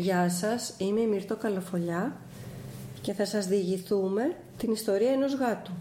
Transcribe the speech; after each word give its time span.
Γεια 0.00 0.30
σας, 0.30 0.74
είμαι 0.78 1.00
η 1.00 1.06
Μυρτώ 1.06 1.36
Καλοφολιά 1.36 2.16
και 3.02 3.12
θα 3.12 3.24
σας 3.26 3.46
διηγηθούμε 3.46 4.36
την 4.58 4.72
ιστορία 4.72 5.10
ενός 5.10 5.34
γάτου, 5.34 5.72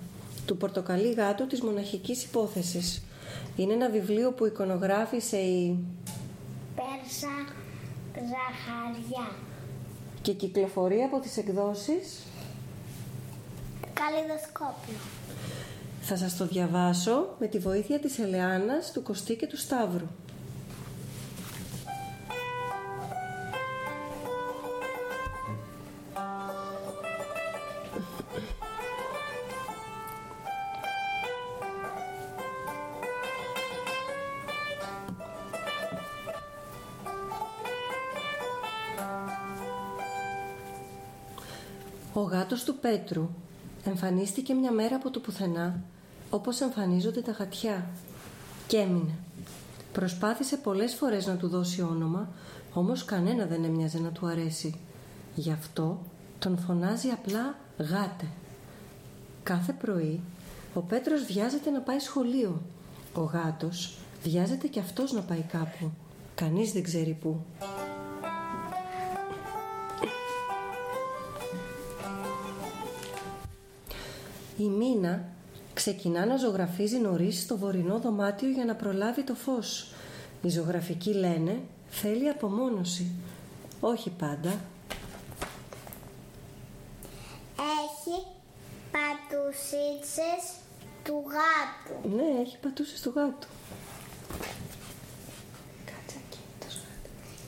του 0.45 0.57
πορτοκαλί 0.57 1.13
γάτου 1.13 1.47
της 1.47 1.61
μοναχικής 1.61 2.23
υπόθεσης. 2.23 3.03
Είναι 3.55 3.73
ένα 3.73 3.89
βιβλίο 3.89 4.31
που 4.31 4.45
εικονογράφησε 4.45 5.37
η 5.37 5.77
Πέρσα 6.75 7.53
Ζαχαριά. 8.13 9.35
και 10.21 10.33
κυκλοφορεί 10.33 11.01
από 11.01 11.19
τις 11.19 11.37
εκδόσεις. 11.37 12.23
Καλλιδοσκόπιο. 13.93 14.97
Θα 16.01 16.15
σας 16.15 16.37
το 16.37 16.47
διαβάσω 16.47 17.35
με 17.39 17.47
τη 17.47 17.59
βοήθεια 17.59 17.99
της 17.99 18.19
Ελεάνας, 18.19 18.91
του 18.91 19.03
Κωστή 19.03 19.35
και 19.35 19.47
του 19.47 19.57
Σταύρου. 19.57 20.07
Ο 42.17 42.21
γάτος 42.21 42.63
του 42.63 42.75
Πέτρου 42.77 43.29
εμφανίστηκε 43.83 44.53
μια 44.53 44.71
μέρα 44.71 44.95
από 44.95 45.09
το 45.09 45.19
πουθενά, 45.19 45.83
όπως 46.29 46.61
εμφανίζονται 46.61 47.21
τα 47.21 47.31
γατιά. 47.31 47.89
Και 48.67 48.77
έμεινε. 48.77 49.17
Προσπάθησε 49.93 50.57
πολλές 50.57 50.93
φορές 50.93 51.25
να 51.25 51.35
του 51.35 51.47
δώσει 51.47 51.81
όνομα, 51.81 52.29
όμως 52.73 53.05
κανένα 53.05 53.45
δεν 53.45 53.63
έμοιαζε 53.63 53.99
να 53.99 54.09
του 54.09 54.27
αρέσει. 54.27 54.79
Γι' 55.35 55.51
αυτό 55.51 55.99
τον 56.39 56.57
φωνάζει 56.57 57.09
απλά 57.09 57.55
γάτε. 57.77 58.27
Κάθε 59.43 59.73
πρωί 59.73 60.21
ο 60.73 60.79
Πέτρος 60.79 61.23
βιάζεται 61.23 61.69
να 61.69 61.79
πάει 61.79 61.99
σχολείο. 61.99 62.61
Ο 63.13 63.21
γάτος 63.21 63.97
βιάζεται 64.23 64.67
και 64.67 64.79
αυτός 64.79 65.11
να 65.11 65.21
πάει 65.21 65.41
κάπου. 65.41 65.91
Κανείς 66.35 66.71
δεν 66.71 66.83
ξέρει 66.83 67.17
πού. 67.21 67.45
Η 74.57 74.63
Μίνα 74.63 75.25
ξεκινά 75.73 76.25
να 76.25 76.37
ζωγραφίζει 76.37 76.97
νωρίς 76.97 77.41
στο 77.41 77.57
βορεινό 77.57 77.99
δωμάτιο 77.99 78.49
για 78.49 78.65
να 78.65 78.75
προλάβει 78.75 79.23
το 79.23 79.33
φως. 79.35 79.91
Οι 80.41 80.49
ζωγραφικοί 80.49 81.13
λένε 81.13 81.61
θέλει 81.89 82.29
απομόνωση. 82.29 83.11
Όχι 83.79 84.09
πάντα. 84.09 84.59
Έχει 87.57 88.25
πατουσίτσες 88.91 90.43
του 91.03 91.23
γάτου. 91.27 92.15
Ναι, 92.15 92.41
έχει 92.41 92.57
πατούσες 92.57 93.01
του 93.01 93.13
γάτου. 93.15 93.47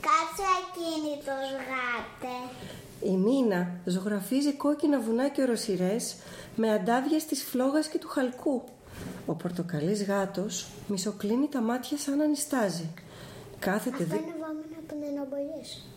Κάτσε 0.01 0.45
ακίνητος 0.59 1.49
γάτε. 1.69 2.38
Η 3.03 3.11
Μίνα 3.11 3.71
ζωγραφίζει 3.85 4.53
κόκκινα 4.53 4.99
βουνά 4.99 5.29
και 5.29 5.41
οροσυρές 5.41 6.15
με 6.55 6.71
αντάβιες 6.73 7.25
της 7.25 7.43
φλόγας 7.43 7.87
και 7.87 7.97
του 7.97 8.07
χαλκού. 8.07 8.63
Ο 9.25 9.33
πορτοκαλής 9.33 10.03
γάτος 10.03 10.67
μισοκλίνει 10.87 11.47
τα 11.47 11.61
μάτια 11.61 11.97
σαν 11.97 12.17
να 12.17 12.25
νιστάζει. 12.25 12.89
Κάθεται, 13.59 14.03
Αυτό 14.03 14.15
δι... 14.15 14.21
είναι 14.23 14.35
βάμενα 14.39 14.77
από 14.87 14.95
νενομπολιές. 14.99 15.87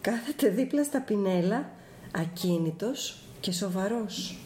Κάθεται 0.00 0.48
δίπλα 0.48 0.84
στα 0.84 1.00
πινέλα, 1.00 1.70
ακίνητος 2.16 3.22
και 3.40 3.52
σοβαρός. 3.52 4.38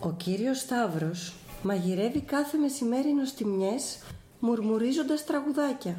Ο 0.00 0.12
κύριος 0.12 0.58
Σταύρος 0.58 1.34
μαγειρεύει 1.62 2.20
κάθε 2.20 2.56
μεσημέρι 2.56 3.12
νοστιμιές 3.12 3.98
μουρμουρίζοντας 4.40 5.24
τραγουδάκια. 5.24 5.96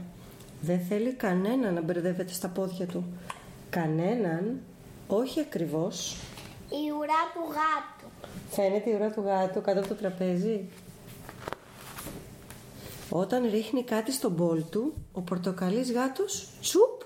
Δεν 0.62 0.80
θέλει 0.80 1.14
κανένα 1.14 1.72
να 1.72 1.82
μπερδεύεται 1.82 2.34
στα 2.34 2.48
πόδια 2.48 2.86
του. 2.86 3.04
Κανέναν, 3.70 4.60
όχι 5.08 5.40
ακριβώς. 5.40 6.18
Η 6.70 6.92
ουρά 6.98 7.24
του 7.34 7.42
γάτου. 7.48 8.30
Φαίνεται 8.50 8.90
η 8.90 8.94
ουρά 8.94 9.10
του 9.12 9.22
γάτου 9.22 9.62
κάτω 9.62 9.80
από 9.80 9.88
το 9.88 9.96
τραπέζι. 9.96 10.70
Όταν 13.10 13.50
ρίχνει 13.52 13.84
κάτι 13.84 14.12
στον 14.12 14.32
μπολ 14.32 14.64
του, 14.70 14.94
ο 15.12 15.22
πορτοκαλής 15.22 15.92
γάτος, 15.92 16.50
τσουπ, 16.62 17.02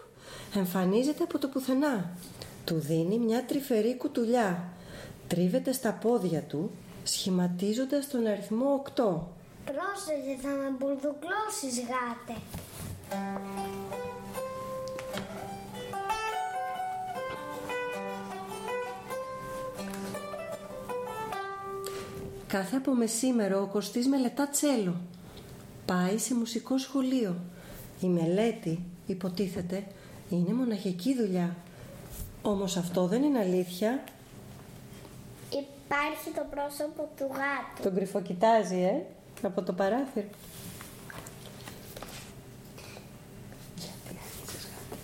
εμφανίζεται 0.55 1.23
από 1.23 1.37
το 1.39 1.47
πουθενά. 1.47 2.09
Του 2.65 2.75
δίνει 2.79 3.17
μια 3.17 3.45
τρυφερή 3.45 3.97
κουτουλιά. 3.97 4.63
Τρίβεται 5.27 5.71
στα 5.71 5.91
πόδια 5.91 6.41
του, 6.41 6.71
σχηματίζοντας 7.03 8.07
τον 8.07 8.27
αριθμό 8.27 8.83
8. 8.83 9.03
Πρόσεχε 9.65 10.37
θα 10.41 10.49
με 10.49 10.75
μπουρδουκλώσεις 10.77 11.79
γάτε. 11.79 12.39
Κάθε 22.47 22.75
από 22.75 22.93
μεσήμερο 22.93 23.61
ο 23.61 23.65
Κωστής 23.65 24.07
μελετά 24.07 24.47
τσέλο. 24.47 24.95
Πάει 25.85 26.17
σε 26.17 26.35
μουσικό 26.35 26.77
σχολείο. 26.77 27.35
Η 28.01 28.07
μελέτη, 28.07 28.79
υποτίθεται, 29.05 29.83
είναι 30.29 30.53
μοναχική 30.53 31.15
δουλειά. 31.15 31.55
Όμως 32.41 32.77
αυτό 32.77 33.07
δεν 33.07 33.23
είναι 33.23 33.39
αλήθεια. 33.39 34.03
Υπάρχει 35.93 36.29
το 36.35 36.45
πρόσωπο 36.53 37.09
του 37.17 37.27
γάτου. 37.37 37.81
Τον 37.83 37.95
κρυφοκοιτάζει, 37.95 38.81
ε, 38.81 39.05
από 39.47 39.61
το 39.63 39.73
παράθυρο. 39.73 40.27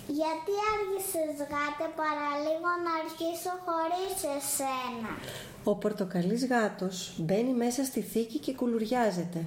Γιατί 0.06 0.52
άργησες 0.72 1.36
γάτε 1.50 1.86
παραλίγο 2.00 2.70
να 2.84 2.92
αρχίσω 3.02 3.52
χωρίς 3.66 4.16
εσένα; 4.36 5.10
Ο 5.64 5.74
πορτοκαλής 5.74 6.46
γάτος 6.46 7.14
μπαίνει 7.18 7.52
μέσα 7.52 7.84
στη 7.84 8.00
θήκη 8.00 8.38
και 8.38 8.54
κουλουριάζεται. 8.54 9.44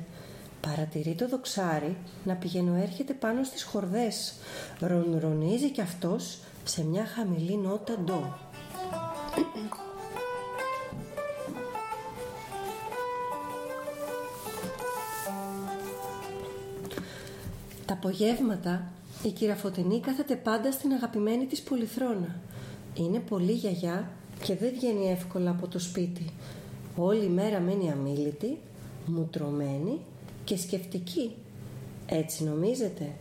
Παρατηρεί 0.61 1.15
το 1.15 1.27
δοξάρι 1.27 1.97
να 2.23 2.35
πηγαίνω 2.35 2.75
έρχεται 2.81 3.13
πάνω 3.13 3.43
στις 3.43 3.63
χορδές. 3.63 4.33
Ρονρονίζει 4.79 5.69
κι 5.69 5.81
αυτός 5.81 6.39
σε 6.63 6.83
μια 6.83 7.05
χαμηλή 7.05 7.57
νότα 7.57 7.97
ντο. 7.97 8.50
Τα 17.91 17.97
απογεύματα 17.97 18.91
η 19.23 19.29
κυρία 19.29 19.55
Φωτεινή 19.55 19.99
κάθεται 19.99 20.35
πάντα 20.35 20.71
στην 20.71 20.91
αγαπημένη 20.91 21.45
της 21.45 21.61
πολυθρόνα. 21.61 22.35
Είναι 22.95 23.19
πολύ 23.19 23.51
γιαγιά 23.51 24.09
και 24.43 24.55
δεν 24.55 24.71
βγαίνει 24.73 25.11
εύκολα 25.11 25.49
από 25.49 25.67
το 25.67 25.79
σπίτι. 25.79 26.25
Όλη 26.95 27.23
η 27.23 27.27
μέρα 27.27 27.59
μένει 27.59 27.91
αμήλυτη, 27.91 28.57
μουτρωμένη 29.05 29.99
και 30.43 30.57
σκεφτική. 30.57 31.35
Έτσι 32.05 32.43
νομίζετε; 32.43 33.11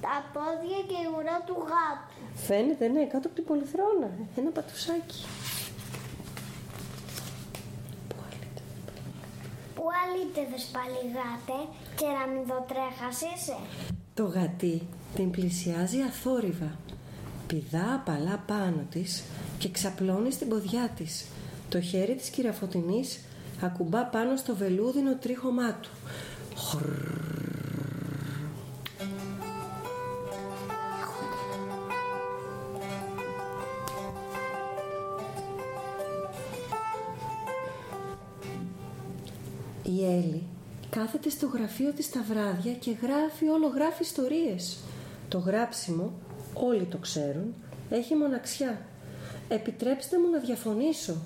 Τα 0.00 0.30
πόδια 0.32 0.78
και 0.86 0.94
η 0.94 1.08
ουρά 1.16 1.42
του 1.46 1.56
γάτου. 1.58 2.44
Φαίνεται 2.46 2.88
ναι, 2.88 3.04
κάτω 3.04 3.26
από 3.26 3.36
την 3.36 3.44
πολυθρόνα. 3.44 4.10
Ένα 4.36 4.50
πατουσάκι. 4.50 5.24
Πού 8.08 8.16
άλλοτε. 8.18 8.62
Πού 9.86 9.92
αλήτευες 10.04 10.64
πάλι 10.72 11.00
γάτε 11.16 11.58
και 11.96 12.06
να 12.06 12.32
μην 12.32 12.46
δω 12.46 12.66
τρέχας 12.68 13.20
είσαι. 13.20 13.56
Το 14.14 14.24
γατί 14.24 14.82
την 15.14 15.30
πλησιάζει 15.30 16.00
αθόρυβα. 16.00 16.76
Πηδά 17.46 17.94
απαλά 17.94 18.42
πάνω 18.46 18.86
της 18.90 19.24
και 19.58 19.70
ξαπλώνει 19.70 20.32
στην 20.32 20.48
ποδιά 20.48 20.88
της. 20.96 21.26
Το 21.68 21.80
χέρι 21.80 22.14
της 22.14 22.28
κυραφωτινής 22.28 23.20
ακουμπά 23.60 24.04
πάνω 24.04 24.36
στο 24.36 24.56
βελούδινο 24.56 25.16
τρίχωμά 25.16 25.72
του. 25.72 25.90
Χρρρρρ. 26.56 27.25
Έλλη 40.16 40.42
κάθεται 40.90 41.30
στο 41.30 41.46
γραφείο 41.46 41.92
της 41.92 42.10
τα 42.10 42.24
βράδια 42.28 42.72
και 42.72 42.96
γράφει 43.02 43.48
όλο 43.48 43.66
γράφει 43.66 44.02
ιστορίες. 44.02 44.78
Το 45.28 45.38
γράψιμο, 45.38 46.12
όλοι 46.54 46.84
το 46.84 46.98
ξέρουν, 46.98 47.54
έχει 47.90 48.14
μοναξιά. 48.14 48.80
Επιτρέψτε 49.48 50.18
μου 50.18 50.30
να 50.30 50.38
διαφωνήσω. 50.38 51.16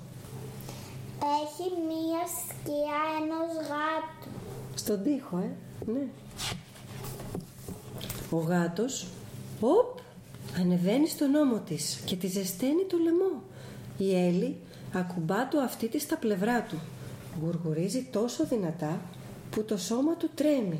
Έχει 1.43 1.69
μία 1.87 2.21
σκιά 2.37 3.01
ενός 3.21 3.67
γάτου. 3.67 4.29
Στον 4.75 5.03
τοίχο, 5.03 5.37
ε. 5.37 5.51
Ναι. 5.91 6.07
Ο 8.29 8.37
γάτος, 8.37 9.07
οπ, 9.59 9.99
ανεβαίνει 10.59 11.07
στον 11.07 11.35
ώμο 11.35 11.59
της 11.59 12.01
και 12.05 12.15
τη 12.15 12.27
ζεσταίνει 12.27 12.85
το 12.89 12.97
λαιμό. 12.97 13.41
Η 13.97 14.25
Έλλη 14.27 14.57
ακουμπά 14.93 15.47
το 15.47 15.59
αυτί 15.59 15.87
της 15.87 16.01
στα 16.01 16.17
πλευρά 16.17 16.61
του. 16.61 16.79
Γουργουρίζει 17.39 18.07
τόσο 18.11 18.45
δυνατά 18.45 19.01
που 19.49 19.63
το 19.63 19.77
σώμα 19.77 20.15
του 20.15 20.29
τρέμει. 20.35 20.79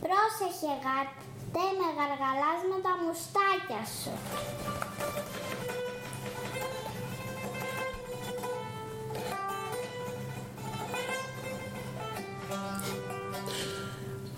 Πρόσεχε 0.00 0.72
γάτα, 0.84 1.12
τε 1.52 1.64
με 1.78 1.88
γαργαλάς 1.96 2.60
με 2.70 2.82
τα 2.82 2.92
μουστάκια 3.02 3.82
σου. 4.02 4.10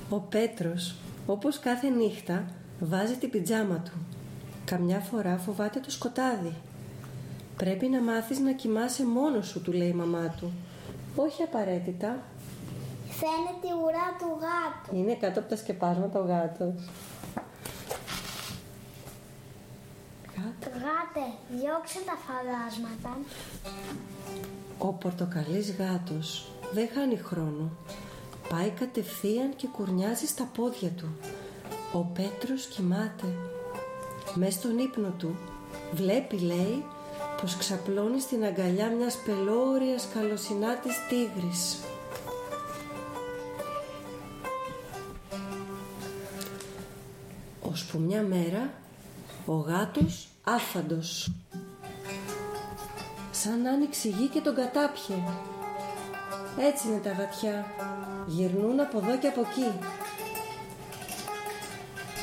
Ο 0.08 0.18
Πέτρος, 0.18 0.94
όπως 1.26 1.58
κάθε 1.58 1.88
νύχτα, 1.88 2.44
βάζει 2.80 3.14
την 3.14 3.30
πιτζάμα 3.30 3.78
του. 3.78 3.92
Καμιά 4.64 4.98
φορά 4.98 5.36
φοβάται 5.38 5.80
το 5.80 5.90
σκοτάδι. 5.90 6.54
Πρέπει 7.56 7.86
να 7.86 8.00
μάθεις 8.00 8.38
να 8.38 8.52
κοιμάσαι 8.52 9.06
μόνος 9.06 9.46
σου, 9.46 9.62
του 9.62 9.72
λέει 9.72 9.88
η 9.88 9.92
μαμά 9.92 10.34
του. 10.40 10.52
Όχι 11.16 11.42
απαραίτητα. 11.42 12.18
Φαίνεται 13.08 13.66
η 13.66 13.76
ουρά 13.84 14.16
του 14.18 14.38
γάτου. 14.40 14.96
Είναι 14.96 15.14
κάτω 15.14 15.40
από 15.40 15.48
τα 15.48 15.56
σκεπάσματα 15.56 16.20
ο 16.20 16.24
γάτος. 16.24 16.88
Γάτο. 20.36 20.70
Γάτε, 20.82 21.24
διώξε 21.48 21.98
τα 22.06 22.16
φαντάσματα. 22.26 23.18
Ο 24.78 24.92
πορτοκαλής 24.92 25.74
γάτος 25.76 26.52
δεν 26.72 26.88
χάνει 26.94 27.16
χρόνο. 27.16 27.70
Πάει 28.48 28.70
κατευθείαν 28.70 29.56
και 29.56 29.66
κουρνιάζει 29.66 30.26
στα 30.26 30.44
πόδια 30.54 30.88
του. 30.88 31.08
Ο 31.92 31.98
Πέτρος 31.98 32.66
κοιμάται. 32.66 33.26
Μες 34.34 34.54
στον 34.54 34.78
ύπνο 34.78 35.08
του 35.18 35.36
βλέπει, 35.92 36.38
λέει, 36.38 36.84
πως 37.40 37.56
ξαπλώνει 37.56 38.20
στην 38.20 38.44
αγκαλιά 38.44 38.90
μιας 38.90 39.16
πελώριας 39.16 40.08
καλοσυνάτης 40.14 40.94
τίγρης. 41.08 41.78
Ώσπου 47.60 47.98
μια 47.98 48.22
μέρα 48.22 48.70
ο 49.46 49.52
γάτος 49.52 50.28
άφαντος. 50.44 51.32
Σαν 53.30 53.66
άνοιξε 53.66 54.08
η 54.08 54.10
γη 54.10 54.26
και 54.28 54.40
τον 54.40 54.54
κατάπιε. 54.54 55.16
Έτσι 56.58 56.88
είναι 56.88 56.98
τα 56.98 57.10
γατιά. 57.10 57.66
Γυρνούν 58.26 58.80
από 58.80 58.98
εδώ 58.98 59.18
και 59.18 59.26
από 59.26 59.40
εκεί. 59.40 59.78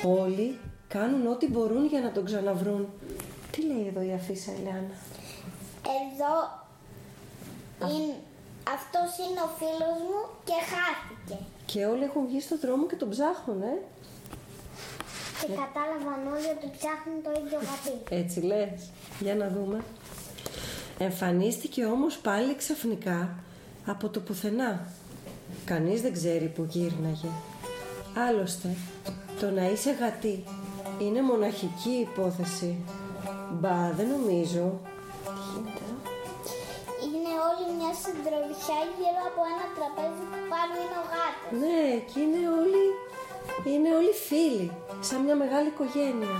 Όλοι 0.03 0.59
κάνουν 0.87 1.27
ό,τι 1.27 1.47
μπορούν 1.47 1.85
για 1.85 2.01
να 2.01 2.11
τον 2.11 2.25
ξαναβρούν. 2.25 2.87
Τι 3.51 3.65
λέει 3.65 3.87
εδώ 3.87 4.01
η 4.01 4.13
αφίσα 4.13 4.51
Ελεάνα; 4.51 4.95
Εδώ 5.95 6.35
είναι, 7.93 8.15
αυτός 8.75 9.09
είναι 9.23 9.41
ο 9.47 9.49
φίλος 9.59 9.97
μου 10.07 10.19
και 10.47 10.57
χάθηκε. 10.71 11.37
Και 11.65 11.85
όλοι 11.85 12.03
έχουν 12.03 12.27
βγει 12.27 12.41
στο 12.41 12.57
δρόμο 12.57 12.85
και 12.87 12.95
τον 12.95 13.09
ψάχνουν, 13.09 13.61
ε. 13.61 13.75
Και 15.41 15.47
κατάλαβαν 15.63 16.21
όλοι 16.35 16.49
ότι 16.55 16.67
ψάχνουν 16.77 17.17
το 17.23 17.31
ίδιο 17.39 17.59
γατί. 17.67 18.15
Έτσι 18.21 18.39
λες. 18.39 18.89
Για 19.19 19.35
να 19.35 19.47
δούμε. 19.49 19.83
Εμφανίστηκε 20.97 21.85
όμως 21.85 22.17
πάλι 22.17 22.55
ξαφνικά 22.55 23.29
από 23.85 24.09
το 24.09 24.19
πουθενά. 24.19 24.87
Κανείς 25.65 26.01
δεν 26.01 26.13
ξέρει 26.13 26.47
που 26.47 26.67
γύρναγε. 26.69 27.27
Άλλωστε, 28.27 28.75
το 29.39 29.49
να 29.49 29.69
είσαι 29.69 29.91
γατί 29.91 30.43
είναι 30.99 31.21
μοναχική 31.21 31.89
υπόθεση. 31.89 32.77
Μπα, 33.51 33.91
δεν 33.91 34.07
νομίζω. 34.07 34.79
Όλοι 37.49 37.65
μια 37.79 37.93
συντροφιά 38.01 38.79
γύρω 38.97 39.21
από 39.29 39.41
ένα 39.51 39.65
τραπέζι 39.75 40.23
που 40.31 40.39
πάνω 40.51 40.73
είναι 40.83 40.97
ο 41.03 41.05
γάτος. 41.11 41.49
Ναι, 41.61 41.85
και 42.09 42.17
είναι 42.23 42.41
όλοι, 42.59 42.83
είναι 43.71 43.89
όλοι 43.99 44.13
φίλοι, 44.27 44.67
σαν 45.07 45.19
μια 45.25 45.35
μεγάλη 45.43 45.67
οικογένεια. 45.73 46.35